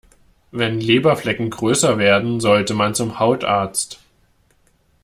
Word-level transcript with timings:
Wenn 0.49 0.79
Leberflecken 0.81 1.51
größer 1.51 1.99
werden, 1.99 2.39
sollte 2.39 2.73
man 2.73 2.95
zum 2.95 3.19
Hautarzt. 3.19 4.01